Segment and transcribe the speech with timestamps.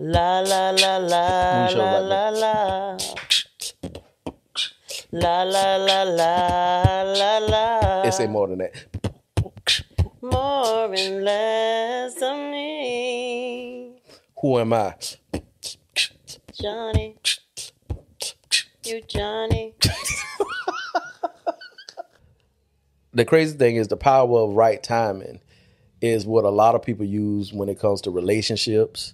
[0.00, 2.98] La la la la Let me show la la la.
[5.10, 8.02] La la la la la la.
[8.04, 8.72] It say more than that.
[10.22, 13.96] more and less of me,
[14.40, 14.94] Who am I?
[16.60, 17.16] Johnny.
[18.84, 19.74] You Johnny.
[23.14, 25.40] The crazy thing is the power of right timing
[26.00, 29.12] is what a lot of people use when it comes to relationships,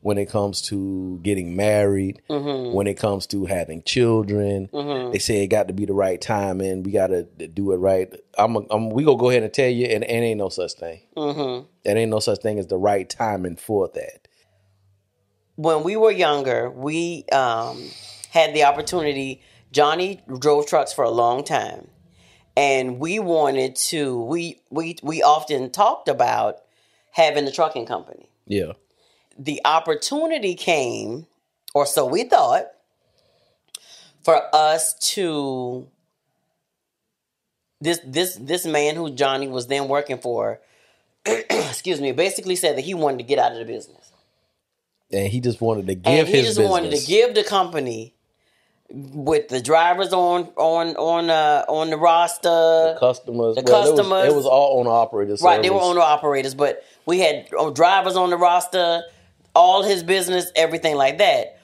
[0.00, 4.68] when it comes to getting married, when it comes to having children.
[5.12, 7.76] They say it got to be the right time and we got to do it
[7.76, 8.14] right.
[8.38, 10.74] I'm, a, I'm we gonna go ahead and tell you, and, and ain't no such
[10.74, 11.00] thing.
[11.16, 11.66] Mm-hmm.
[11.84, 14.28] There ain't no such thing as the right timing for that.
[15.56, 17.90] when we were younger, we um,
[18.30, 19.42] had the opportunity.
[19.72, 21.88] Johnny drove trucks for a long time,
[22.56, 24.20] and we wanted to.
[24.22, 26.56] We we we often talked about
[27.10, 28.28] having a trucking company.
[28.46, 28.72] Yeah,
[29.38, 31.26] The opportunity came,
[31.74, 32.66] or so we thought,
[34.22, 35.86] for us to.
[37.80, 40.60] This this this man who Johnny was then working for,
[41.26, 44.10] excuse me, basically said that he wanted to get out of the business.
[45.12, 46.70] and he just wanted to give and he just business.
[46.70, 48.14] wanted to give the company
[48.88, 53.56] with the drivers on on on uh on the roster customers.
[53.56, 54.32] The well, it was- customers.
[54.32, 55.42] It was, all owner operators.
[55.42, 59.02] right they were owner operators but we had uh, drivers on the roster
[59.56, 61.58] all his business everything like that.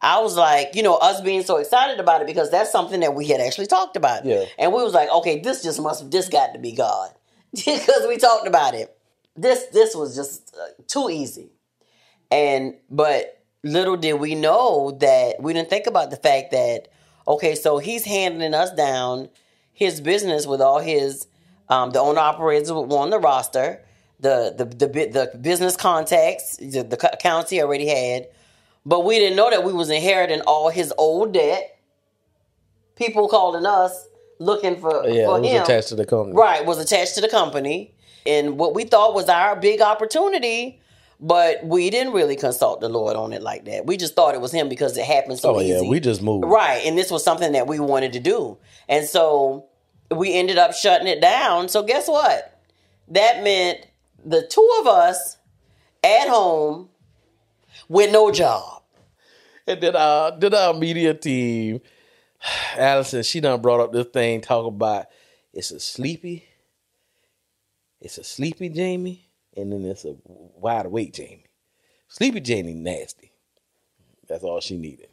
[0.00, 3.14] I was like you know us being so excited about it because that's something that
[3.14, 4.24] we had actually talked about.
[4.24, 4.44] Yeah.
[4.58, 7.10] and we was like okay this just must this got to be god
[7.54, 8.96] because we talked about it.
[9.36, 11.50] This this was just uh, too easy.
[12.30, 16.88] And but little did we know that we didn't think about the fact that
[17.26, 19.28] okay, so he's handing us down
[19.72, 21.26] his business with all his
[21.68, 23.82] um, the owner operators were on the roster,
[24.22, 24.86] the the the,
[25.32, 28.28] the business contacts, the, the accounts he already had,
[28.86, 31.78] but we didn't know that we was inheriting all his old debt.
[32.96, 34.06] People calling us
[34.38, 35.62] looking for Yeah, for him.
[35.62, 36.36] attached to the company.
[36.36, 37.94] Right, was attached to the company.
[38.24, 40.80] And what we thought was our big opportunity,
[41.18, 43.86] but we didn't really consult the Lord on it like that.
[43.86, 45.72] We just thought it was him because it happened so Oh easy.
[45.84, 46.44] yeah, we just moved.
[46.44, 48.58] Right, and this was something that we wanted to do.
[48.88, 49.66] And so
[50.14, 51.68] we ended up shutting it down.
[51.68, 52.60] So guess what?
[53.08, 53.80] That meant
[54.24, 55.36] the two of us
[56.02, 56.88] at home
[57.88, 58.82] with no job.
[59.66, 61.80] And then our then our media team,
[62.76, 65.06] Allison, she done brought up this thing talking about
[65.52, 66.44] it's a sleepy,
[68.00, 71.46] it's a sleepy Jamie, and then it's a wide awake Jamie.
[72.08, 73.32] Sleepy Jamie nasty.
[74.28, 75.08] That's all she needed.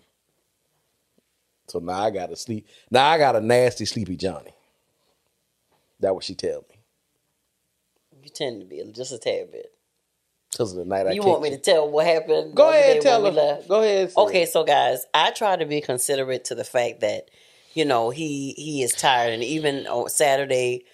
[1.67, 2.67] So now I got a sleep.
[2.89, 4.53] Now I got a nasty sleepy Johnny.
[5.99, 6.68] That what she tell me.
[8.39, 9.71] You tend to be just a tad bit.
[10.57, 12.55] Cause of the night I You want me to tell what happened?
[12.55, 13.39] Go ahead, tell when her.
[13.39, 13.67] we left?
[13.67, 14.11] Go ahead.
[14.17, 14.49] Okay, it.
[14.49, 17.29] so guys, I try to be considerate to the fact that
[17.73, 20.85] you know he he is tired, and even on Saturday,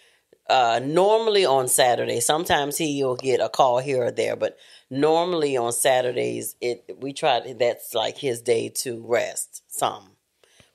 [0.50, 4.58] uh, normally on Saturday, sometimes he'll get a call here or there, but
[4.90, 10.18] normally on Saturdays, it we try to, that's like his day to rest some,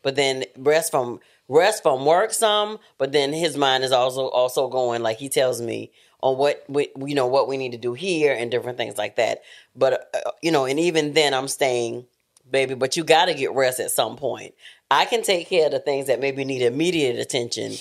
[0.02, 4.68] but then rest from rest from work some, but then his mind is also also
[4.68, 5.92] going like he tells me
[6.22, 9.16] on what we you know what we need to do here and different things like
[9.16, 9.42] that.
[9.74, 12.06] But uh, you know, and even then, I'm staying,
[12.50, 12.74] baby.
[12.74, 14.54] But you got to get rest at some point.
[14.90, 17.74] I can take care of the things that maybe need immediate attention,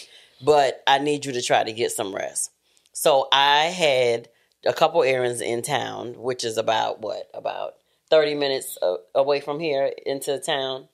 [0.43, 2.51] but I need you to try to get some rest.
[2.93, 4.29] So I had
[4.65, 7.75] a couple errands in town, which is about what about
[8.09, 10.87] 30 minutes uh, away from here into town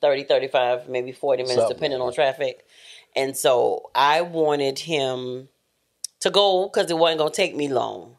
[0.00, 2.66] 30 35 maybe 40 minutes Something depending on traffic
[3.16, 5.48] and so i wanted him
[6.20, 8.16] to go because it wasn't going to take me long.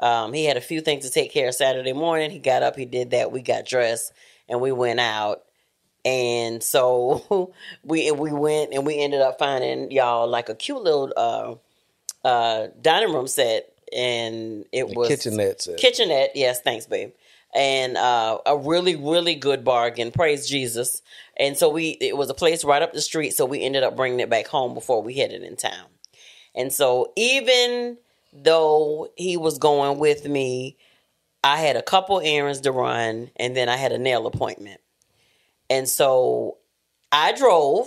[0.00, 2.30] Um, he had a few things to take care of saturday morning.
[2.30, 4.12] He got up he did that we got dressed
[4.48, 5.42] and we went out.
[6.04, 7.52] And so
[7.84, 11.54] we we went and we ended up finding y'all like a cute little uh,
[12.26, 15.78] uh, dining room set and it The was kitchenette set.
[15.78, 16.32] kitchenette.
[16.34, 17.12] Yes thanks babe.
[17.54, 20.10] And uh, a really really good bargain.
[20.10, 21.02] Praise jesus.
[21.38, 23.96] And so we it was a place right up the street so we ended up
[23.96, 25.86] bringing it back home before we headed in town
[26.54, 27.98] and so even
[28.32, 30.76] though he was going with me
[31.42, 34.80] i had a couple errands to run and then i had a nail appointment
[35.70, 36.58] and so
[37.12, 37.86] i drove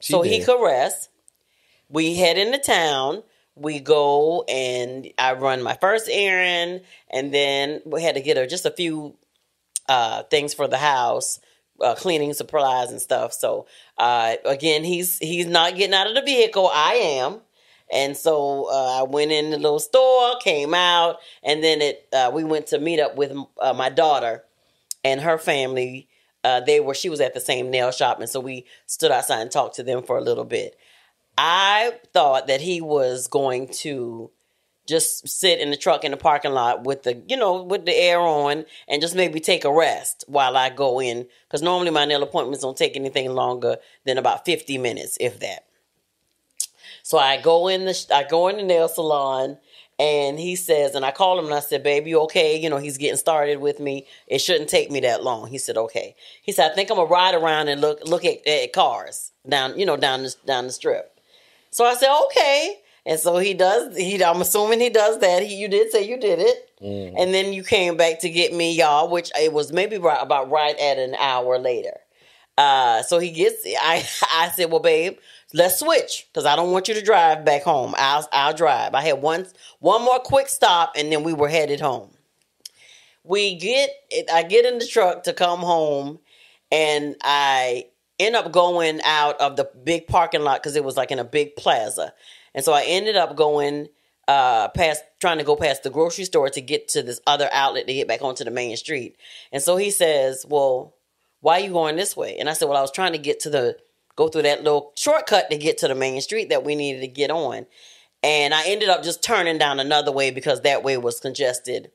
[0.00, 0.46] She so he did.
[0.46, 1.08] could rest.
[1.88, 3.22] We head into town.
[3.54, 8.46] We go and I run my first errand, and then we had to get her
[8.46, 9.14] just a few
[9.88, 11.38] uh, things for the house,
[11.80, 13.32] uh, cleaning supplies and stuff.
[13.32, 13.66] So
[13.96, 16.68] uh, again, he's he's not getting out of the vehicle.
[16.72, 17.40] I am,
[17.94, 22.30] And so uh, I went in the little store, came out, and then it uh,
[22.34, 24.42] we went to meet up with uh, my daughter
[25.04, 26.08] and her family.
[26.42, 29.40] Uh, they were she was at the same nail shop, and so we stood outside
[29.40, 30.76] and talked to them for a little bit.
[31.38, 34.30] I thought that he was going to
[34.86, 37.94] just sit in the truck in the parking lot with the you know with the
[37.94, 42.04] air on and just maybe take a rest while I go in because normally my
[42.04, 45.64] nail appointments don't take anything longer than about 50 minutes if that
[47.04, 49.58] so I go in the I go in the nail salon
[50.00, 52.78] and he says and I call him and I said baby you okay you know
[52.78, 56.50] he's getting started with me it shouldn't take me that long he said okay he
[56.50, 59.86] said I think I'm gonna ride around and look look at, at cars down you
[59.86, 61.20] know down the, down the strip
[61.70, 63.96] so I said okay and so he does.
[63.96, 65.42] He, I'm assuming he does that.
[65.42, 67.14] He, you did say you did it, mm.
[67.18, 69.10] and then you came back to get me, y'all.
[69.10, 71.98] Which it was maybe right, about right at an hour later.
[72.56, 73.66] Uh, so he gets.
[73.66, 75.18] I I said, well, babe,
[75.54, 77.94] let's switch because I don't want you to drive back home.
[77.96, 78.94] I'll I'll drive.
[78.94, 79.46] I had one
[79.78, 82.10] one more quick stop, and then we were headed home.
[83.22, 83.90] We get.
[84.30, 86.18] I get in the truck to come home,
[86.70, 87.86] and I
[88.18, 91.24] end up going out of the big parking lot because it was like in a
[91.24, 92.12] big plaza.
[92.54, 93.88] And so I ended up going
[94.26, 97.86] uh past trying to go past the grocery store to get to this other outlet
[97.86, 99.16] to get back onto the main street.
[99.52, 100.94] And so he says, "Well,
[101.40, 103.40] why are you going this way?" And I said, "Well, I was trying to get
[103.40, 103.76] to the
[104.16, 107.08] go through that little shortcut to get to the main street that we needed to
[107.08, 107.66] get on."
[108.22, 111.90] And I ended up just turning down another way because that way was congested.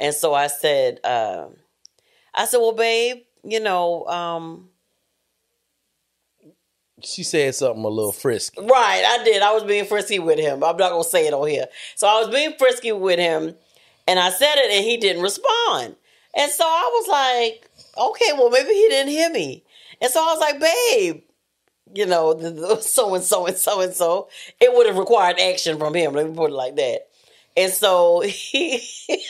[0.00, 1.46] And so I said, uh,
[2.34, 4.70] I said, "Well, babe, you know, um,
[7.02, 8.60] she said something a little frisky.
[8.60, 9.42] Right, I did.
[9.42, 10.64] I was being frisky with him.
[10.64, 11.66] I'm not gonna say it on here.
[11.94, 13.54] So I was being frisky with him,
[14.06, 15.96] and I said it, and he didn't respond.
[16.34, 19.64] And so I was like, okay, well maybe he didn't hear me.
[20.00, 21.22] And so I was like, babe,
[21.94, 22.38] you know,
[22.80, 24.28] so and so and so and so.
[24.60, 26.12] It would have required action from him.
[26.14, 27.08] Let me put it like that.
[27.56, 28.82] And so he,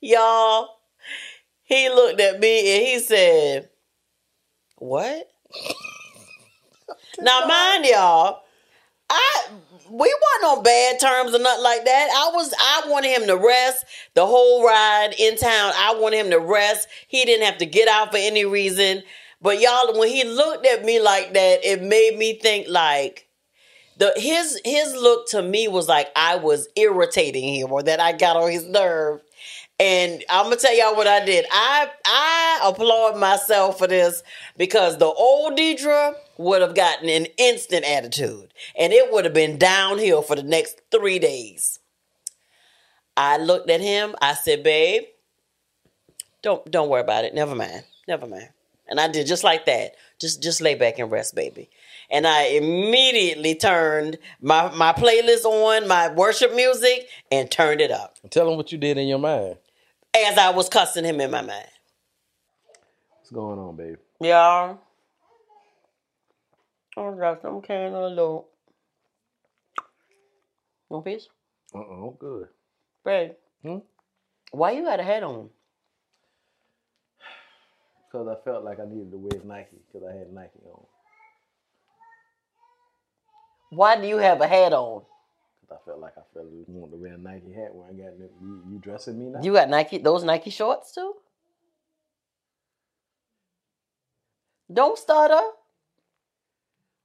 [0.00, 0.68] y'all,
[1.62, 3.70] he looked at me and he said,
[4.76, 5.30] "What?"
[7.20, 8.42] Now, mind y'all,
[9.08, 9.46] I
[9.90, 12.08] we weren't on bad terms or nothing like that.
[12.14, 13.84] I was I wanted him to rest
[14.14, 15.72] the whole ride in town.
[15.76, 16.88] I wanted him to rest.
[17.08, 19.02] He didn't have to get out for any reason.
[19.44, 23.28] But y'all, when he looked at me like that, it made me think like
[23.98, 28.12] the his his look to me was like I was irritating him or that I
[28.12, 29.20] got on his nerve.
[29.78, 31.44] And I'm gonna tell y'all what I did.
[31.52, 34.22] I I applaud myself for this
[34.56, 39.58] because the old Deidre would have gotten an instant attitude, and it would have been
[39.58, 41.80] downhill for the next three days.
[43.14, 44.14] I looked at him.
[44.22, 45.02] I said, "Babe,
[46.40, 47.34] don't don't worry about it.
[47.34, 47.84] Never mind.
[48.08, 48.48] Never mind."
[48.86, 49.94] And I did just like that.
[50.20, 51.70] Just just lay back and rest, baby.
[52.10, 58.18] And I immediately turned my my playlist on, my worship music, and turned it up.
[58.30, 59.56] Tell him what you did in your mind
[60.14, 61.68] as I was cussing him in my mind.
[63.18, 63.96] What's going on, babe?
[64.20, 64.74] Yeah.
[66.96, 68.48] I got some can of little.
[70.88, 71.28] One piece?
[71.74, 72.48] Uh oh, good.
[73.04, 73.32] Babe.
[73.62, 73.78] Hmm?
[74.52, 75.48] Why you got a hat on?
[78.14, 80.84] Because I felt like I needed to wear Nike because I had Nike on.
[83.70, 85.02] Why do you have a hat on?
[85.60, 87.92] Because I felt like I felt like wanted to wear a Nike hat when I
[87.92, 89.42] got you, you dressing me now.
[89.42, 91.14] You got Nike those Nike shorts too?
[94.72, 95.42] Don't stutter.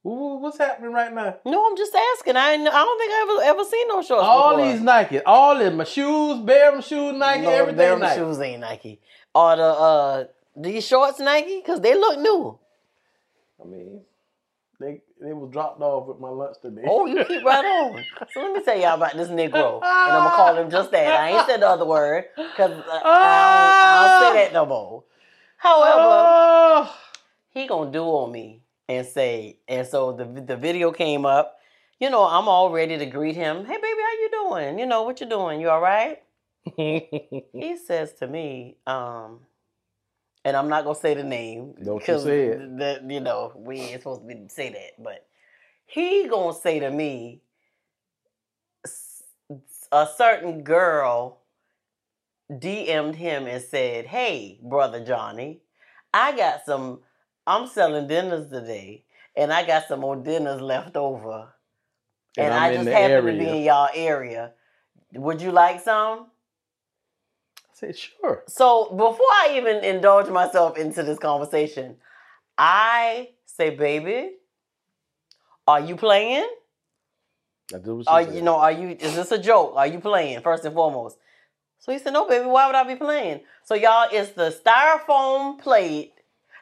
[0.02, 1.38] What's happening right now?
[1.44, 2.36] No, I'm just asking.
[2.36, 4.22] I I don't think I ever ever seen no shorts.
[4.24, 4.70] All before.
[4.70, 7.80] these Nike, all of my shoes, Barum shoes, Nike, no, everything.
[7.80, 8.20] Barum Nike.
[8.20, 9.00] shoes ain't Nike.
[9.34, 10.24] Are the uh
[10.56, 11.62] these shorts Nike?
[11.62, 12.58] Cause they look new.
[13.62, 14.00] I mean,
[14.80, 16.82] they they was dropped off with my lunch today.
[16.86, 18.02] Oh, you keep right on.
[18.32, 21.20] So let me tell y'all about this Negro, and I'm gonna call him just that.
[21.20, 25.04] I ain't said the other word because I, I, don't say that no more.
[25.58, 26.96] However, oh.
[27.50, 31.58] he gonna do on me and say, and so the the video came up.
[31.98, 33.66] You know, I'm all ready to greet him.
[33.66, 34.78] Hey, baby, how you doing?
[34.78, 35.60] You know what you doing?
[35.60, 36.22] You all right?
[36.76, 39.40] he says to me, um,
[40.44, 44.48] and I'm not gonna say the name because that you know we ain't supposed to
[44.48, 45.26] say that, but
[45.86, 47.42] he gonna say to me,
[49.92, 51.40] a certain girl
[52.50, 55.60] DM'd him and said, "Hey, brother Johnny,
[56.12, 57.00] I got some.
[57.46, 59.04] I'm selling dinners today,
[59.36, 61.54] and I got some more dinners left over,
[62.36, 63.32] and, and I just happen area.
[63.32, 64.52] to be in y'all area.
[65.14, 66.29] Would you like some?"
[67.80, 68.44] Said, sure.
[68.46, 71.96] So before I even indulge myself into this conversation,
[72.56, 74.30] I say, baby,
[75.66, 76.48] are you playing?
[77.70, 78.34] That's what she Are said.
[78.34, 78.56] you know?
[78.56, 78.96] Are you?
[78.98, 79.74] Is this a joke?
[79.76, 81.16] Are you playing first and foremost?
[81.78, 82.46] So he said, "No, baby.
[82.46, 86.12] Why would I be playing?" So y'all, it's the styrofoam plate.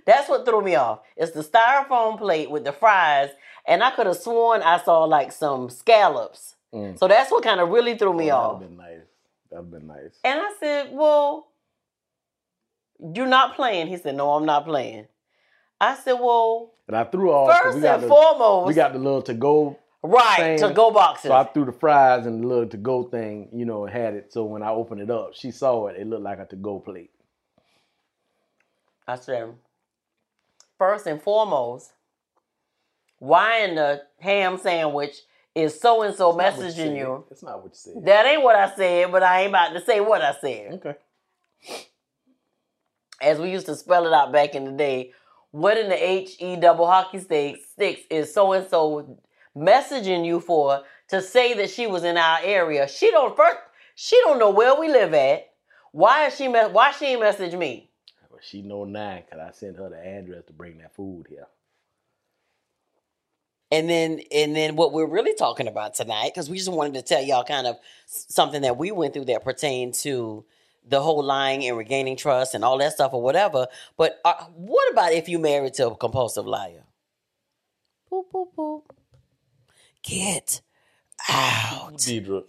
[0.04, 1.00] That's what threw me off.
[1.16, 3.30] It's the styrofoam plate with the fries,
[3.66, 6.56] and I could have sworn I saw like some scallops.
[6.74, 6.98] Mm.
[6.98, 8.60] So that's what kind of really threw me Oh, off.
[8.60, 9.07] Been nice.
[9.50, 10.18] That'd been nice.
[10.24, 11.48] And I said, "Well,
[13.14, 15.06] you're not playing." He said, "No, I'm not playing."
[15.80, 17.48] I said, "Well, And I threw off.
[17.48, 19.78] 'cause first we got and the, foremost, we got the little to go.
[20.02, 23.48] right to go boxes." So I threw the fries and the little to go thing,
[23.52, 24.32] you know, had it.
[24.32, 25.96] So when I opened it up, she saw it.
[25.96, 27.10] It looked like a to go plate.
[29.06, 29.54] I said,
[30.76, 31.92] first and foremost,
[33.18, 35.22] why in the ham sandwich
[35.54, 36.96] is so and so That's not what messaging said.
[36.96, 37.24] you?
[37.28, 38.04] That's not what you said.
[38.04, 40.72] That ain't what I said, but I ain't about to say what I said.
[40.74, 40.94] okay.
[43.20, 45.12] As we used to spell it out back in the day,
[45.50, 49.18] what in the H E double hockey sticks sticks is so and so
[49.56, 52.86] messaging you for to say that she was in our area.
[52.86, 53.56] She don't first.
[53.96, 55.48] She don't know where we live at.
[55.90, 56.46] Why is she?
[56.46, 57.90] Why she ain't message me?
[58.30, 61.46] Well, she know nine because I sent her the address to bring that food here.
[63.70, 67.02] And then, and then, what we're really talking about tonight, because we just wanted to
[67.02, 70.44] tell y'all kind of something that we went through that pertained to
[70.88, 73.66] the whole lying and regaining trust and all that stuff or whatever.
[73.96, 76.84] But uh, what about if you married to a compulsive liar?
[78.10, 78.82] Boop boop boop.
[80.02, 80.62] Get
[81.28, 81.94] out.
[81.94, 82.44] Deidre,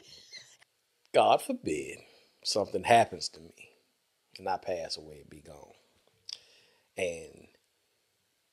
[1.14, 1.98] God forbid
[2.44, 3.70] something happens to me
[4.38, 5.74] and I pass away and be gone.
[6.98, 7.48] And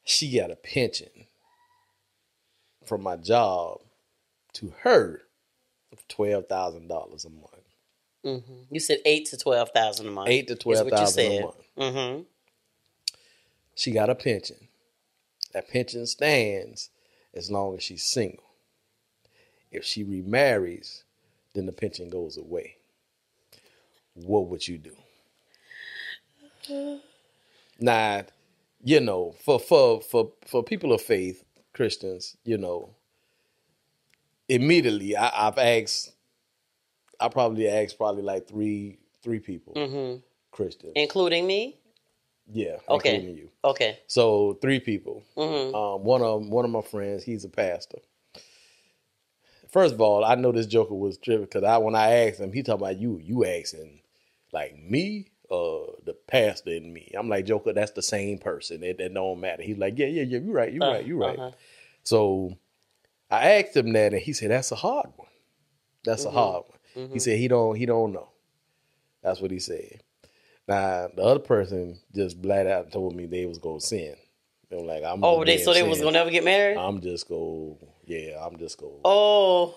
[0.04, 1.26] she got a pension
[2.87, 3.81] from my job
[4.55, 5.23] to her
[5.93, 7.64] of twelve thousand dollars a month.
[8.25, 10.28] hmm You said eight to twelve thousand a month.
[10.28, 11.57] Eight to you 12,000 a month.
[11.78, 12.23] Mm-hmm.
[13.75, 14.69] She got a pension.
[15.52, 16.90] That pension stands
[17.35, 18.45] as long as she's single.
[19.71, 21.05] If she remarries,
[21.55, 22.76] then the pension goes away.
[24.14, 24.97] What would you do?
[27.78, 28.25] Now,
[28.83, 31.45] you know, for for for for people of faith,
[31.76, 32.95] Christians, you know,
[34.49, 36.12] immediately I, I've asked.
[37.21, 40.21] I probably asked probably like three three people, Mm-hmm.
[40.52, 40.92] Christians.
[40.97, 41.78] Including me.
[42.50, 43.16] yeah, Okay.
[43.16, 43.50] including you.
[43.64, 43.99] Okay.
[44.06, 45.23] So three people.
[45.37, 45.75] Mm-hmm.
[45.75, 47.99] Um, one of one of my friends, he's a pastor.
[49.68, 52.52] First of all, I know this Joker was tripping because I when I asked him,
[52.52, 53.21] he talking about you.
[53.23, 54.00] You asking
[54.52, 57.11] like me, uh, the pastor and me.
[57.17, 58.83] I'm like Joker, that's the same person.
[58.83, 59.62] It, it don't matter.
[59.62, 60.38] He's like, yeah, yeah, yeah.
[60.38, 60.73] you're right.
[60.73, 61.07] You Uh, right.
[61.07, 61.38] you're right.
[61.38, 61.50] uh-huh.
[62.03, 62.57] So
[63.31, 65.29] I asked him that, and he said that's a hard one.
[66.05, 66.37] That's Mm-hmm.
[66.37, 67.11] a hard one.
[67.12, 68.29] He said he don't he don't know.
[69.23, 70.03] That's what he said.
[70.69, 74.17] Now the other person just blad out and told me they was gonna sin.
[74.71, 76.76] Were like, I'm Oh, they so they was gonna never get married.
[76.76, 79.75] I'm just go, yeah, I'm just go, oh.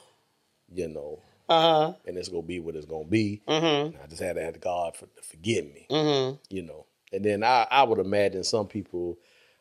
[0.73, 1.93] you know, Uh huh.
[2.05, 3.41] and it's gonna be what it's gonna be.
[3.47, 3.97] Mm-hmm.
[4.03, 6.37] I just had to ask God for to forgive me, Mm-hmm.
[6.49, 6.85] you know.
[7.13, 9.17] And then I, I would imagine some people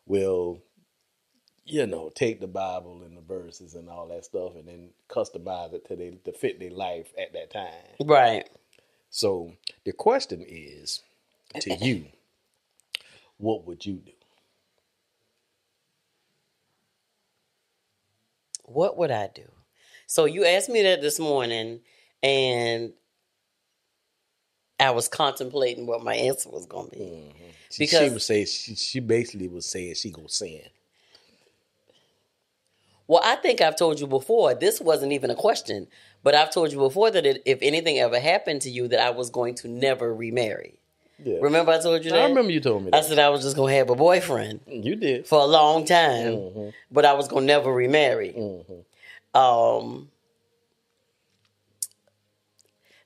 [0.06, 0.62] will,
[1.64, 5.74] you know, take the Bible and the verses and all that stuff, and then customize
[5.74, 7.96] it to they to fit their life at that time.
[8.00, 8.48] Right.
[9.10, 9.54] So
[9.84, 11.02] the question is
[11.60, 12.06] to you,
[13.38, 14.12] what would you do?
[18.64, 19.44] What would I do?
[20.10, 21.80] So you asked me that this morning,
[22.22, 22.92] and
[24.80, 27.32] I was contemplating what my answer was going to be.
[27.70, 30.62] She, Because- she would say she, she basically was saying she gonna sin.
[33.06, 34.54] Well, I think I've told you before.
[34.54, 35.88] This wasn't even a question,
[36.22, 39.10] but I've told you before that it, if anything ever happened to you, that I
[39.10, 40.78] was going to never remarry.
[41.22, 41.38] Yeah.
[41.42, 42.20] Remember, I told you that.
[42.20, 44.96] I remember you told me I said I was just gonna have a boyfriend you
[44.96, 45.26] did.
[45.26, 46.72] for a long time, Mhm.
[46.90, 48.32] but I was gonna never remarry.
[48.32, 48.84] Mhm.
[49.38, 50.08] Um,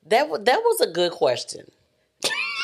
[0.06, 1.70] that wa- that was a good question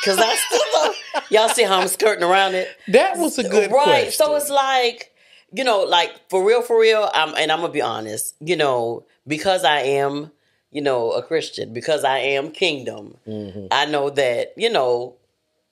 [0.01, 0.97] because I still don't-
[1.31, 2.67] y'all see how I'm skirting around it.
[2.87, 3.73] That was a good question.
[3.73, 3.85] right.
[4.03, 4.11] question.
[4.11, 5.13] So it's like
[5.51, 7.09] you know, like for real, for real.
[7.13, 8.35] I'm, and I'm gonna be honest.
[8.39, 10.31] You know, because I am,
[10.71, 13.17] you know, a Christian, because I am kingdom.
[13.27, 13.67] Mm-hmm.
[13.71, 15.15] I know that you know.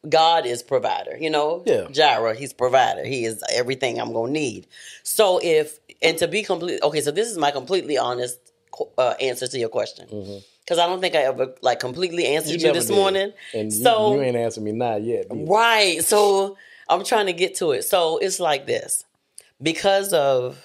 [0.08, 1.64] God is provider, you know.
[1.66, 1.88] Yeah.
[1.92, 3.04] Jireh, he's provider.
[3.04, 4.68] He is everything I'm gonna need.
[5.04, 7.02] So if and to be complete, okay.
[7.02, 8.40] So this is my completely honest
[8.98, 10.08] uh, answer to your question
[10.64, 12.74] because I don't think I ever like completely answered you, Mm-hmm.
[12.74, 12.96] this did.
[12.96, 13.34] morning.
[13.54, 15.26] and so you, ain't answered me not yet.
[15.32, 15.46] either.
[15.46, 16.04] Right.
[16.04, 16.58] So
[16.90, 17.84] I'm trying to get to it.
[17.84, 19.04] So it's like this.
[19.62, 20.64] Because of,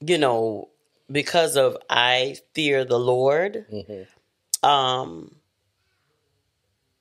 [0.00, 0.68] you know,
[1.12, 4.06] because of I fear the Lord, Mhm.
[4.66, 5.34] um,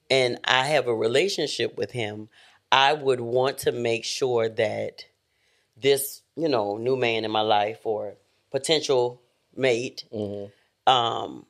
[0.09, 2.29] and I have a relationship with him,
[2.71, 5.05] I would want to make sure that
[5.75, 8.15] this, you know, new man in my life or
[8.51, 9.21] potential
[9.55, 10.51] mate Mhm.
[10.85, 11.45] um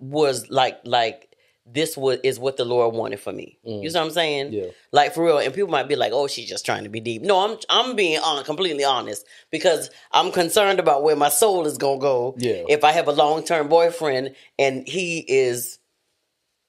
[0.00, 1.28] was like like
[1.64, 3.56] this was is what the Lord wanted for me.
[3.62, 4.50] You see what I'm saying?
[4.50, 4.52] Mm.
[4.52, 4.70] Yeah.
[4.90, 5.38] Like for real.
[5.38, 7.94] And people might be like, "Oh, she's just trying to be deep." No, I'm I'm
[7.94, 12.34] being on completely honest because I'm concerned about where my soul is gonna go.
[12.36, 12.64] Yeah.
[12.68, 15.78] If I have a long term boyfriend and he is,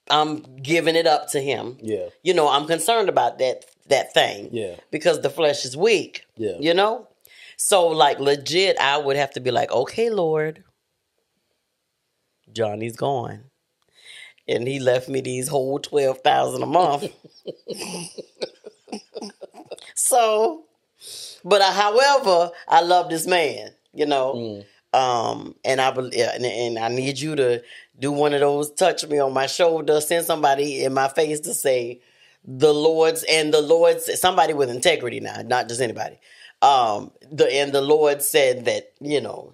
[0.08, 1.76] I'm giving it up to him.
[1.82, 2.10] Yeah.
[2.22, 4.50] You know, I'm concerned about that that thing.
[4.52, 4.76] Yeah.
[4.92, 6.24] Because the flesh is weak.
[6.36, 6.56] Yeah.
[6.60, 7.08] You know.
[7.56, 10.64] So like legit, I would have to be like, "Okay, Lord."
[12.52, 13.44] Johnny's gone.
[14.46, 17.10] And he left me these whole twelve thousand a month.
[19.94, 20.64] so,
[21.44, 26.88] but I, however, I love this man, you know, um, and I and, and I
[26.88, 27.62] need you to
[27.98, 31.54] do one of those, touch me on my shoulder, send somebody in my face to
[31.54, 32.00] say,
[32.44, 36.18] the Lord's and the Lord's somebody with integrity now, not just anybody.
[36.64, 39.52] Um, the and the Lord said that you know,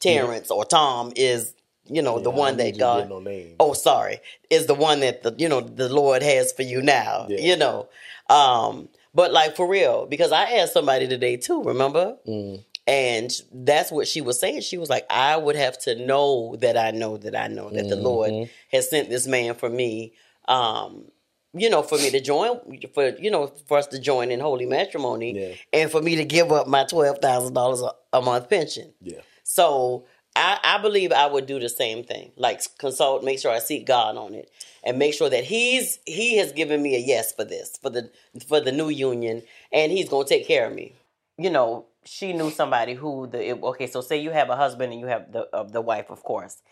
[0.00, 1.54] Terrence or Tom is
[1.86, 3.20] you know the one that God no
[3.60, 4.18] oh sorry.
[4.50, 7.40] Is the one that the you know the lord has for you now Yeah.
[7.40, 7.88] you know.
[8.30, 12.16] Um but like for real because i asked somebody today too remember?
[12.26, 12.64] Mm.
[12.86, 14.60] and that's what she was saying.
[14.62, 17.88] She was like i would have to know that i know that i know that
[17.88, 18.04] the Mm-hmm.
[18.04, 18.32] lord
[18.70, 20.14] has sent this man for me.
[20.46, 21.10] Um
[21.54, 22.58] you know for me to join
[22.94, 25.54] for you know for us to join in holy matrimony Yeah.
[25.72, 29.20] and for me to give up my $12000 a- a month pension Yeah.
[29.42, 30.04] so
[30.34, 32.32] I, I believe I would do the same thing.
[32.36, 34.50] Like consult, make sure I seek God on it,
[34.82, 38.10] and make sure that He's He has given me a yes for this for the
[38.48, 39.42] for the new union,
[39.74, 40.94] and He's gonna take care of me.
[41.36, 43.86] You know, she knew somebody who the it- okay.
[43.88, 46.62] So say you have a husband and you have the uh, the wife, of course,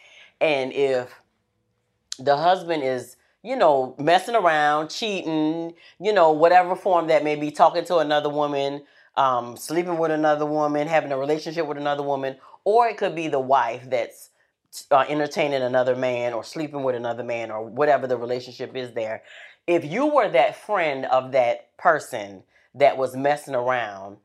[0.41, 1.15] and if
[2.19, 7.51] the husband is you know messing around cheating you know whatever form that may be
[7.51, 8.83] talking to another woman
[9.17, 13.29] um, sleeping with another woman having a relationship with another woman or it could be
[13.29, 14.31] the wife that's
[14.91, 19.23] uh, entertaining another man or sleeping with another man or whatever the relationship is there.
[19.67, 22.43] If you were that friend of that person
[22.75, 24.19] that was messing around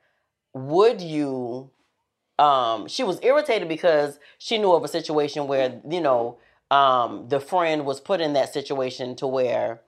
[0.53, 1.69] would you
[2.39, 6.37] um she was irritated because she knew of a situation where you know
[6.71, 9.81] um the friend was put in that situation to where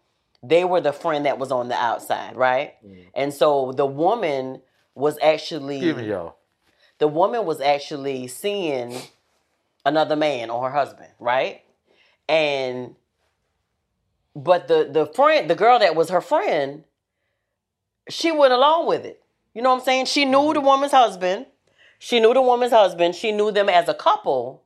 [0.44, 2.76] they were the friend that was on the outside right
[3.16, 4.62] and so the woman
[4.94, 6.38] was actually Give me y'all.
[7.00, 8.96] the woman was actually seeing
[9.86, 11.62] another man or her husband, right?
[12.28, 12.96] And
[14.36, 16.84] but the the friend, the girl that was her friend,
[18.10, 19.22] she went along with it.
[19.54, 20.06] You know what I'm saying?
[20.06, 21.46] She knew the woman's husband.
[22.00, 23.16] She knew the woman's husband.
[23.16, 24.64] She knew them as a couple,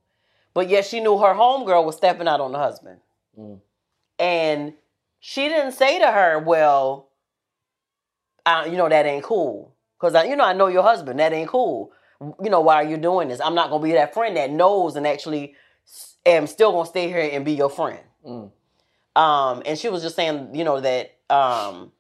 [0.54, 3.00] but yet she knew her homegirl was stepping out on the husband.
[4.20, 4.74] And
[5.20, 7.10] she didn't say to her, "Well,
[8.46, 11.20] I, you know that ain't cool," because I, you know I know your husband.
[11.20, 11.92] That ain't cool.
[12.20, 13.40] You know why are you doing this?
[13.42, 15.56] I'm not gonna be that friend that knows and actually
[16.26, 18.00] am still gonna stay here and be your friend.
[19.16, 21.92] Um, and she was just saying, you know that um,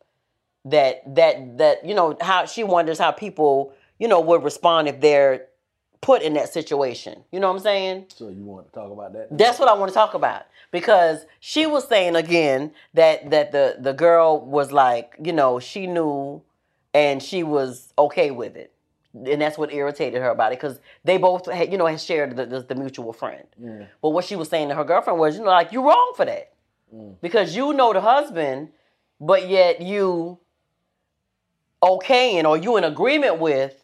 [0.65, 4.99] that that that you know how she wonders how people you know would respond if
[5.01, 5.47] they're
[6.01, 7.23] put in that situation.
[7.31, 8.05] You know what I'm saying?
[8.09, 9.37] So you want to talk about that?
[9.37, 13.77] That's what I want to talk about because she was saying again that that the
[13.79, 16.41] the girl was like, you know, she knew
[16.93, 18.73] and she was okay with it,
[19.13, 22.35] and that's what irritated her about it because they both had, you know, had shared
[22.35, 23.43] the, the, the mutual friend.
[24.01, 26.25] But what she was saying to her girlfriend was, you know, like you're wrong for
[26.25, 26.51] that
[26.93, 27.15] mm.
[27.21, 28.69] because you know the husband,
[29.19, 30.39] but yet you
[31.81, 33.80] okaying or you in agreement with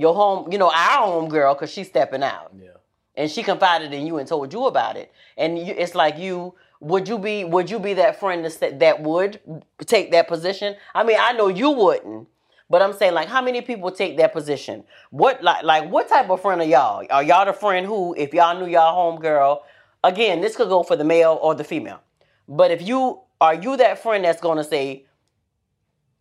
[0.00, 2.52] your home, you know, our home girl because she's stepping out.
[2.58, 2.68] Yeah.
[3.16, 5.12] and she confided in you and told you about it.
[5.36, 9.02] And you, it's like you would you be would you be that friend that, that
[9.02, 9.40] would
[9.86, 10.76] take that position?
[10.94, 12.28] I mean i know you wouldn't
[12.70, 14.84] but i'm saying like how many people take that position?
[15.10, 17.04] What like like what type of friend are y'all?
[17.10, 19.64] Are y'all the friend who if y'all knew y'all home girl
[20.02, 22.00] again this could go for the male or the female.
[22.48, 25.04] But if you are you that friend that's going to say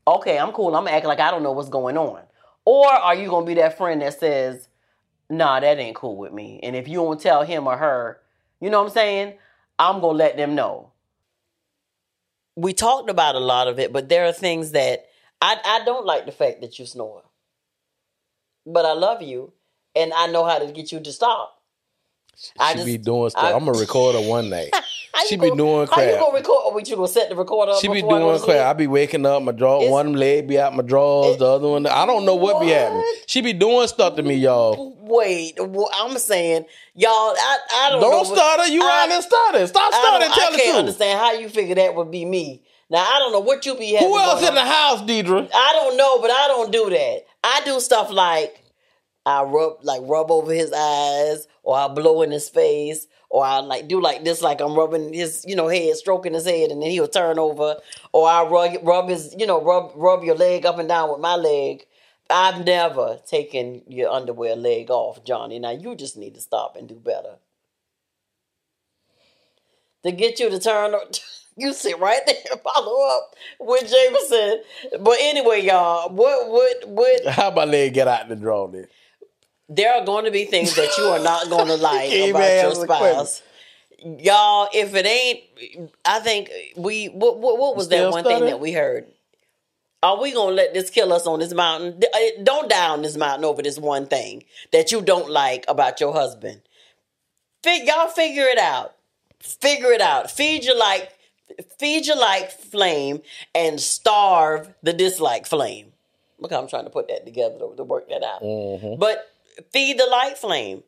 [0.06, 0.76] okay i'm cool.
[0.76, 2.24] I'm acting like i don't know what's going on
[2.70, 4.70] or are you going to be that friend that says
[5.30, 6.60] nah, that ain't cool with me.
[6.64, 8.20] And if you don't tell him or her,
[8.60, 9.34] you know what I'm saying?
[9.78, 10.92] I'm gonna let them know.
[12.56, 15.06] We talked about a lot of it, but there are things that
[15.42, 17.24] I I don't like the fact that you snore.
[18.66, 19.54] But I love you
[19.96, 21.62] and I know how to get you to stop.
[22.60, 23.44] I she just- be doing stuff.
[23.44, 24.74] I- I'm gonna record her one night.
[25.14, 26.62] How She be gonna- doing How you gonna record?
[26.66, 27.82] Oh, or you gonna set the recorder up?
[27.82, 28.58] She be doing crap.
[28.68, 31.68] I be waking up, my draw, It's- one leg be out my drawers, the other
[31.68, 31.86] one.
[31.88, 33.00] I don't know what, be happening.
[33.00, 33.18] What?
[33.26, 34.94] She be doing stuff to me, y'all.
[35.02, 37.12] Wait, wh- I'm saying, y'all.
[37.12, 38.12] I I don't, know.
[38.12, 38.36] Don't know.
[38.36, 38.68] stutter.
[38.68, 39.68] You I- around there stuttering.
[39.68, 40.76] Stop don't- Tell I the can't truth.
[40.76, 42.62] understand how you figure that would be me.
[42.92, 44.08] Now I don't know what you be having.
[44.10, 45.50] Who else in the house, Deidre?
[45.54, 47.26] I don't know, but I don't do that.
[47.44, 48.62] I do stuff like
[49.26, 53.60] I rub like rub over his eyes, or I'll blow in his face, or I
[53.60, 56.82] like do like this, like I'm rubbing his, you know, head, stroking his head, and
[56.82, 57.78] then he'll turn over,
[58.12, 61.20] or I rub rub his, you know, rub rub your leg up and down with
[61.20, 61.86] my leg.
[62.30, 65.58] I've never taken your underwear leg off, Johnny.
[65.60, 67.38] Now you just need to stop and do better.
[70.04, 70.94] To get you to turn,
[71.58, 74.62] you sit right there follow up with Jameson.
[75.02, 77.26] But anyway, y'all, what what what?
[77.34, 78.88] How my leg get out the draw then?
[79.70, 82.42] There are going to be things that you are not going to like about your
[82.42, 83.14] answer the question.
[83.14, 83.42] spouse.
[84.02, 87.08] Y'all, if it ain't, I think we.
[87.08, 89.06] What what, what was that still one thing that we heard?
[90.02, 92.02] Are we gonna let this kill us on this mountain?
[92.02, 96.00] Uh, Don't die on this mountain over this one thing that you don't like about
[96.00, 96.62] your husband.
[97.64, 98.96] Fi- y'all figure it out.
[99.42, 100.32] Figure it out.
[100.32, 101.12] Feed your like,
[101.78, 103.22] feed your like flame,
[103.54, 105.92] and starve the dislike flame.
[106.40, 108.98] Look, I'm trying to put that together to, to work that out.
[108.98, 109.30] But
[109.72, 110.84] feed the light flame.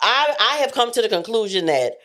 [0.00, 1.98] I I have come to the conclusion that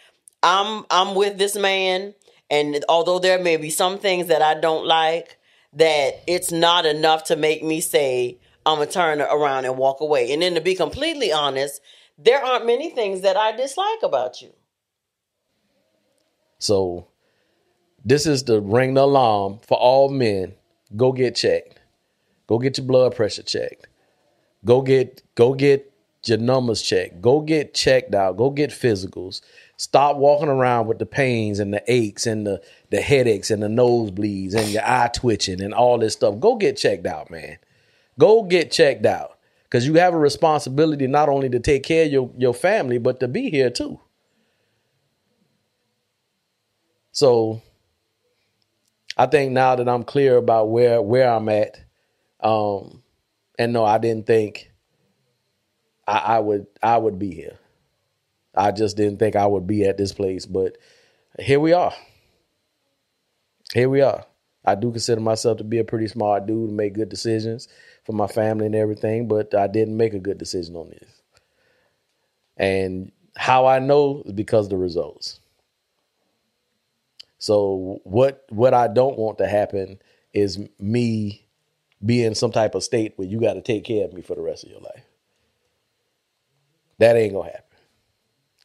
[0.43, 2.13] I'm I'm with this man,
[2.49, 5.37] and although there may be some things that I don't like,
[5.73, 10.31] that it's not enough to make me say I'm gonna turn around and walk away.
[10.31, 11.81] And then to be completely honest,
[12.17, 14.51] there aren't many things that I dislike about you.
[16.57, 17.07] So
[18.03, 20.53] this is the ring the alarm for all men.
[20.95, 21.79] Go get checked.
[22.47, 23.87] Go get your blood pressure checked.
[24.63, 25.91] Go get go get
[26.29, 27.21] your numbers checked.
[27.21, 28.37] Go get checked out.
[28.37, 29.41] Go get physicals.
[29.77, 32.61] Stop walking around with the pains and the aches and the,
[32.91, 36.39] the headaches and the nosebleeds and your eye twitching and all this stuff.
[36.39, 37.57] Go get checked out, man.
[38.17, 39.37] Go get checked out.
[39.63, 43.19] Because you have a responsibility not only to take care of your, your family, but
[43.19, 43.99] to be here too.
[47.11, 47.61] So
[49.17, 51.79] I think now that I'm clear about where where I'm at,
[52.41, 53.03] um,
[53.57, 54.71] and no, I didn't think
[56.07, 57.57] I, I would I would be here.
[58.55, 60.77] I just didn't think I would be at this place, but
[61.39, 61.93] here we are.
[63.73, 64.25] Here we are.
[64.63, 67.67] I do consider myself to be a pretty smart dude and make good decisions
[68.03, 71.09] for my family and everything, but I didn't make a good decision on this.
[72.57, 75.39] And how I know is because the results.
[77.37, 79.99] So what what I don't want to happen
[80.33, 81.45] is me
[82.03, 84.35] be in some type of state where you got to take care of me for
[84.35, 85.03] the rest of your life.
[86.99, 87.61] That ain't gonna happen.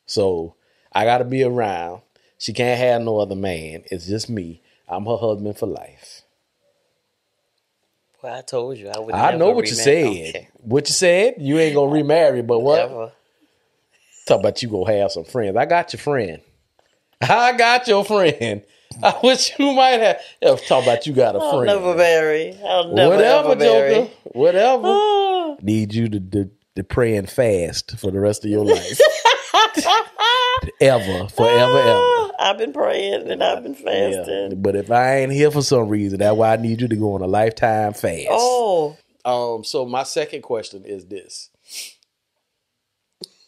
[0.06, 0.54] So
[0.92, 2.02] I got to be around.
[2.38, 3.82] She can't have no other man.
[3.90, 4.62] It's just me.
[4.88, 6.22] I'm her husband for life.
[8.22, 9.14] Well, I told you I would.
[9.14, 10.48] I know what you said.
[10.58, 11.34] What you said?
[11.38, 12.76] You ain't gonna remarry, but what?
[12.88, 13.12] Never.
[14.26, 15.56] Talk about you gonna have some friends.
[15.56, 16.40] I got your friend.
[17.20, 18.62] I got your friend.
[19.02, 20.20] I wish you might have.
[20.42, 21.66] yeah, Talk about you got a I'll friend.
[21.66, 22.56] never marry.
[22.64, 23.54] I'll never Whatever.
[23.56, 24.10] Joker.
[24.32, 25.56] Whatever.
[25.62, 28.98] Need you to, to to pray and fast for the rest of your life.
[30.80, 32.32] ever, forever, ever.
[32.38, 34.24] I've been praying and I've been Yeah.
[34.24, 34.62] fasting.
[34.62, 37.12] But if I ain't here for some reason, that's why I need you to go
[37.14, 38.28] on a lifetime fast.
[38.30, 41.50] Oh, Um, so my second question is this.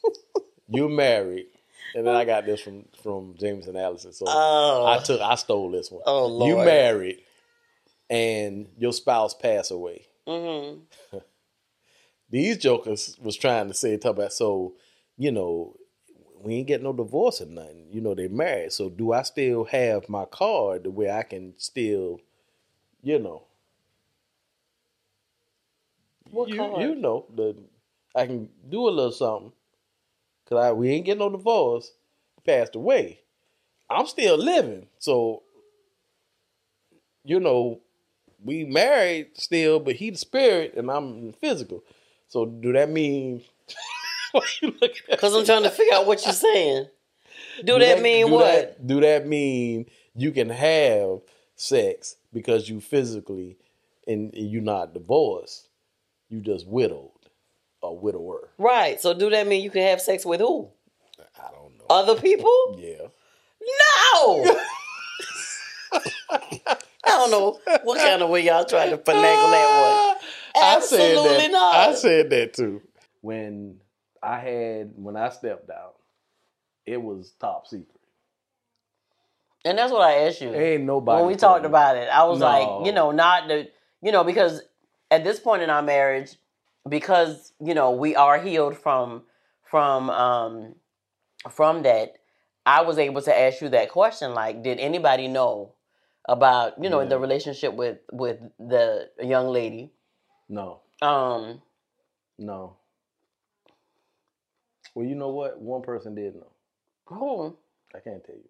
[0.68, 1.46] you married,
[1.94, 4.12] and then I got this from from James and Allison.
[4.12, 6.02] So oh, I took I stole this one.
[6.04, 6.58] Oh, Lord.
[6.58, 7.20] You married
[8.10, 10.04] and your spouse passed away.
[10.28, 10.80] hmm
[12.32, 14.74] These jokers was trying to say talk about so,
[15.18, 15.76] you know,
[16.42, 17.86] we ain't get no divorce or nothing.
[17.92, 18.72] You know, they married.
[18.72, 22.20] So do I still have my card the way I can still,
[23.02, 23.44] you know,
[26.30, 26.82] What you, card?
[26.82, 27.56] you know the
[28.14, 29.52] I can do a little something
[30.44, 31.92] because I we ain't getting no divorce.
[32.44, 33.20] Passed away.
[33.90, 35.42] I'm still living, so
[37.24, 37.80] you know
[38.44, 41.84] we married still, but he the spirit and I'm physical.
[42.32, 43.42] So do that mean?
[44.32, 46.86] Why you looking at Because I'm trying to figure out what you're saying.
[47.62, 48.44] Do, that, mean do what?
[48.44, 51.18] that- do that mean you can have
[51.56, 53.58] sex because you physically
[54.06, 55.68] and you're not divorced?
[56.30, 57.10] You just widowed
[57.82, 58.48] or widower.
[58.56, 58.98] Right.
[58.98, 60.70] So do that mean you can have sex with who?
[61.20, 61.84] I don't know.
[61.90, 62.78] Other people?
[62.78, 63.08] yeah.
[64.16, 64.56] No.
[66.32, 70.22] I don't know what kind of way y'all trying to finagle that one.
[70.62, 71.52] I said Absolutely that.
[71.52, 71.74] not.
[71.74, 72.82] I said that too.
[73.20, 73.76] When
[74.22, 75.96] I had when I stepped out,
[76.86, 77.88] it was top secret.
[79.64, 80.52] And that's what I asked you.
[80.52, 81.68] Ain't nobody when we talked me.
[81.68, 82.46] about it, I was No.
[82.46, 83.68] like, you know, not the,
[84.02, 84.62] you know, because
[85.10, 86.34] at this point in our marriage,
[86.88, 89.22] because you know we are healed from
[89.62, 90.74] from um
[91.50, 92.14] from that,
[92.66, 94.34] I was able to ask you that question.
[94.34, 95.74] Like, did anybody know
[96.28, 97.08] about you know Yeah.
[97.08, 99.92] the relationship with with the young lady?
[100.52, 101.62] No, Um,
[102.38, 102.76] no.
[104.94, 105.58] Well, you know what?
[105.58, 106.52] One person did know.
[107.06, 107.56] Who?
[107.94, 108.42] I can't tell you.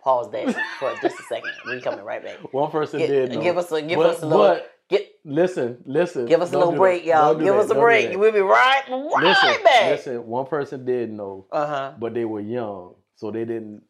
[0.00, 1.52] Pause that for just a second.
[1.66, 2.52] We coming right back.
[2.52, 3.40] One person Get- did know.
[3.40, 6.26] give us a give But- us a little but get listen, listen.
[6.26, 7.08] give us a little break, that.
[7.08, 7.34] y'all.
[7.36, 7.60] Give that.
[7.60, 8.18] us a Don't break.
[8.18, 9.90] We'll be right right Listen, back.
[9.90, 10.26] listen.
[10.26, 11.92] One person did know, Uh huh.
[12.00, 13.82] but they were young, so they didn't.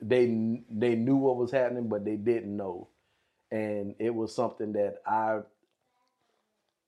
[0.00, 2.88] They they knew what was happening, but they didn't know,
[3.50, 5.40] and it was something that I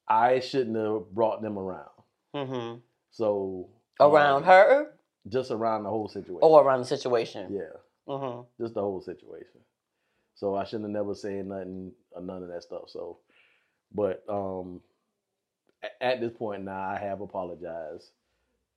[0.09, 1.89] I shouldn't have brought them around.
[2.35, 2.79] Mm-hmm.
[3.11, 3.69] So
[4.01, 4.93] Around um, her
[5.29, 6.39] just around the whole situation.
[6.43, 7.53] or around the situation.
[7.53, 7.77] yeah,
[8.09, 8.43] Mm-hmm.
[8.63, 9.61] just the whole situation.
[10.35, 12.89] So I shouldn't have never said nothing or none of that stuff.
[12.89, 13.19] So,
[13.95, 14.81] but um,
[16.01, 18.11] at this point now, I have apologized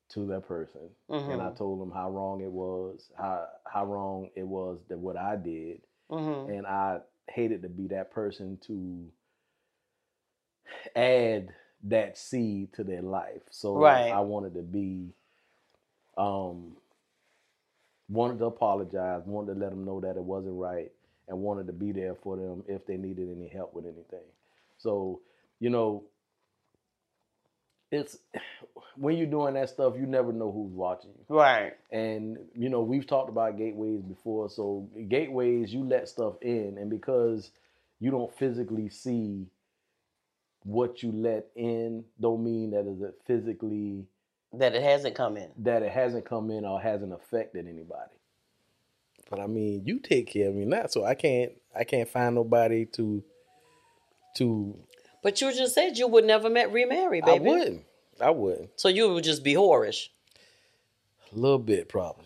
[0.09, 1.55] to that person, and I Mm-hmm.
[1.57, 5.81] told them how wrong it was, how how wrong it was that what I did,
[6.11, 6.51] Mm-hmm.
[6.51, 9.07] and I hated to be that person to
[10.95, 11.49] add
[11.83, 13.43] that seed to their life.
[13.51, 14.09] So Right.
[14.09, 15.13] I wanted to be,
[16.17, 16.77] um,
[18.09, 20.91] wanted to apologize, wanted to let them know that it wasn't right,
[21.27, 24.25] and wanted to be there for them if they needed any help with anything.
[24.77, 25.21] So,
[25.59, 26.03] you know,
[27.91, 28.17] it's
[28.95, 31.25] when you're doing that stuff, you never know who's watching you.
[31.27, 31.73] Right.
[31.91, 34.49] And you know, we've talked about gateways before.
[34.49, 37.51] So gateways, you let stuff in, and because
[37.99, 39.47] you don't physically see
[40.65, 44.05] what you let in, don't mean that is it physically
[44.51, 45.51] That it hasn't come in.
[45.59, 48.11] that it hasn't come in or hasn't affected anybody.
[49.29, 52.35] But I mean, you take care of me now, so I can't I can't find
[52.35, 53.23] nobody to
[54.37, 54.75] to
[55.23, 57.45] But you just said you would never met remarry, baby.
[57.45, 57.85] I wouldn't.
[58.19, 58.69] I wouldn't.
[58.75, 60.07] So you would just be whorish.
[61.31, 62.25] A little bit probably.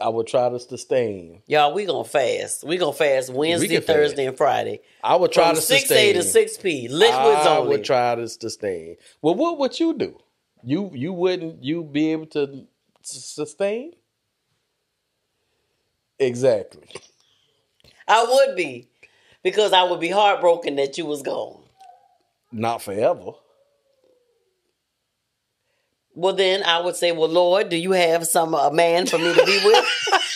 [0.00, 1.42] I would try to sustain.
[1.46, 2.64] Y'all, we gonna fast.
[2.64, 3.86] We gonna fast Wednesday, can fast.
[3.86, 4.80] Thursday, and Friday.
[5.02, 6.10] I would try From to six sustain.
[6.10, 6.88] A to six P.
[6.88, 7.70] Liquids I only.
[7.70, 8.96] would try to sustain.
[9.22, 10.18] Well, what would you do?
[10.62, 12.66] You you wouldn't you be able to
[13.02, 13.92] sustain?
[16.18, 16.88] Exactly.
[18.08, 18.88] I would be.
[19.42, 21.62] Because I would be heartbroken that you was gone.
[22.50, 23.32] Not forever.
[26.16, 29.32] Well then I would say, Well Lord, do you have some a man for me
[29.32, 29.84] to be with?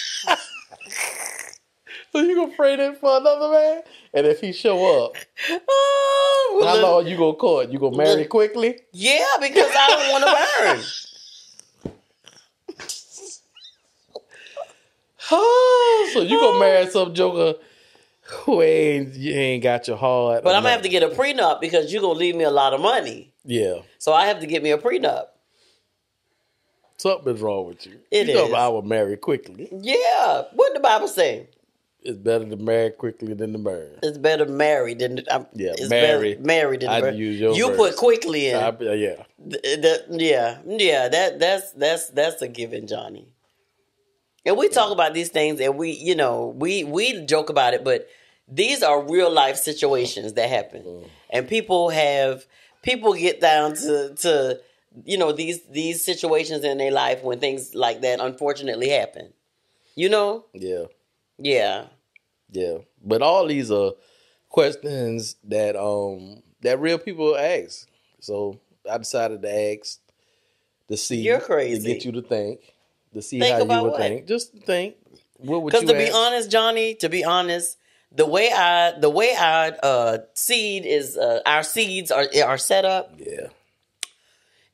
[2.12, 3.82] So you gonna pray that for another man?
[4.12, 5.14] And if he show up,
[5.48, 7.70] oh, well, how long you gonna court?
[7.70, 8.80] You gonna marry quickly?
[8.92, 10.80] Yeah, because I don't want to burn.
[16.12, 16.88] so you gonna marry oh.
[16.88, 17.54] some joker
[18.22, 20.42] who ain't you ain't got your heart?
[20.42, 22.74] But I'm gonna have to get a prenup because you're gonna leave me a lot
[22.74, 23.32] of money.
[23.44, 23.82] yeah.
[23.98, 25.26] So I have to get me a prenup.
[27.00, 27.98] Something's wrong with you.
[28.10, 28.52] It you know is.
[28.54, 29.68] I would marry quickly.
[29.72, 30.42] Yeah.
[30.52, 31.48] What the Bible say?
[32.02, 33.88] It's better to marry quickly than to marry.
[34.02, 36.34] It's better married than I'm, Yeah, it's marry.
[36.34, 37.76] better married than I'd use your You verse.
[37.76, 38.56] put quickly in.
[38.56, 39.22] I, yeah.
[39.50, 41.08] Th- that- yeah, yeah.
[41.08, 43.26] That that's that's that's a given, Johnny.
[44.46, 47.84] And we talk about these things, and we, you know, we we joke about it,
[47.84, 48.08] but
[48.48, 51.08] these are real life situations that happen, Mm.
[51.30, 52.46] and people have
[52.82, 54.60] people get down to to
[55.04, 59.32] you know these these situations in their life when things like that unfortunately happen.
[59.94, 60.84] You know, Yeah.
[61.38, 61.86] yeah,
[62.50, 62.78] Yeah.
[63.02, 63.92] But all these are
[64.48, 67.86] questions that um that real people ask.
[68.20, 68.58] So
[68.90, 69.98] I decided to ask
[70.88, 71.82] to see You're crazy.
[71.82, 72.60] to get you to think.
[73.14, 74.00] To see Think how you would what?
[74.00, 74.26] think.
[74.26, 74.94] Just think.
[75.38, 77.76] What would you Because to be honest, Johnny, to be honest,
[78.12, 82.84] the way I the way I uh, seed is uh, our seeds are are set
[82.84, 83.14] up.
[83.18, 83.48] Yeah.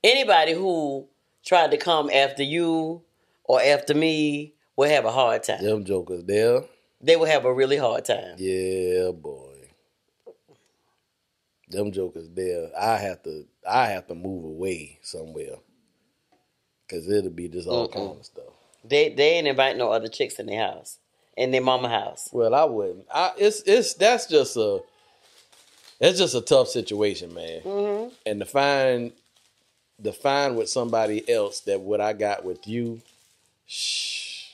[0.07, 1.09] Anybody who
[1.45, 3.03] tried to come after you
[3.43, 5.65] or after me will have a hard time.
[5.65, 6.63] Them jokers there.
[7.01, 8.37] They will have a really hard time.
[8.39, 9.71] Yeah, boy.
[11.69, 12.71] Them jokers there.
[12.79, 15.57] I have to I have to move away somewhere.
[16.89, 17.93] Cause it'll be just all Mm-mm.
[17.93, 18.45] kind of stuff.
[18.85, 20.99] They they ain't invite no other chicks in their house,
[21.37, 22.29] in their mama house.
[22.33, 23.07] Well, I wouldn't.
[23.13, 24.79] I it's it's that's just a
[25.99, 27.63] it's just a tough situation, man.
[27.63, 28.15] Mm-hmm.
[28.25, 29.11] And to find
[30.03, 33.01] to find with somebody else that what I got with you,
[33.67, 34.51] shh.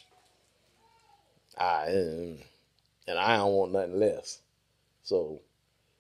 [1.59, 2.39] I mm,
[3.07, 4.41] and I don't want nothing less.
[5.03, 5.41] So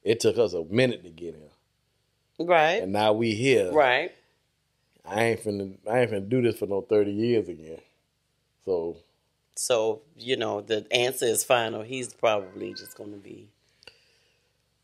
[0.02, 3.72] it took us a minute to get here, Right, and now we here.
[3.72, 4.12] right.
[5.04, 7.80] I ain't finna I ain't finna do this for no thirty years again.
[8.64, 8.96] So
[9.56, 11.82] So you know the answer is final.
[11.82, 13.48] He's probably just going to be.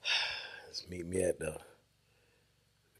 [0.68, 1.56] Just meet me at the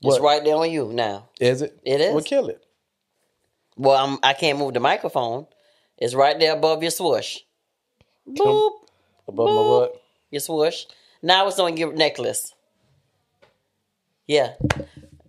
[0.00, 1.28] It's right there on you now.
[1.40, 1.76] Is it?
[1.82, 2.14] It is.
[2.14, 2.62] We'll kill it.
[3.76, 5.48] Well, I'm, I can't move the microphone.
[5.96, 7.38] It's right there above your swoosh.
[8.28, 8.72] Boop.
[9.28, 9.80] Above my Boop.
[9.80, 10.02] butt.
[10.30, 10.84] Your swoosh.
[11.22, 12.54] Now it's on your necklace.
[14.26, 14.54] Yeah.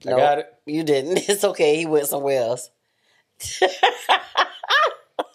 [0.06, 0.54] I got it.
[0.66, 1.20] You didn't.
[1.30, 1.76] It's okay.
[1.78, 2.70] He went somewhere else.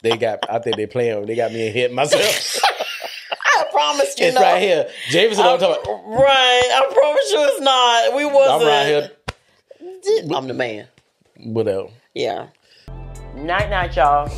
[0.02, 0.40] They got.
[0.50, 1.24] I think they playing.
[1.24, 2.22] They got me in hit myself.
[3.56, 4.26] I promise you.
[4.26, 4.42] it's no.
[4.42, 4.86] right here.
[5.08, 5.46] Jameson.
[5.46, 5.82] I'm talking.
[5.82, 6.68] About, Right.
[6.74, 8.14] I promise you it's not.
[8.14, 8.62] We wasn't.
[8.62, 10.36] I'm right here.
[10.36, 10.88] I'm the man.
[11.38, 11.88] Whatever.
[12.14, 12.48] Yeah.
[13.34, 14.30] Night night, y'all.